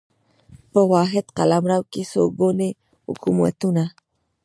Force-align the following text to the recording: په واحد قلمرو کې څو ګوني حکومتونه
په 0.71 0.79
واحد 0.91 1.25
قلمرو 1.37 1.79
کې 1.91 2.01
څو 2.11 2.21
ګوني 2.39 2.69
حکومتونه 3.07 3.83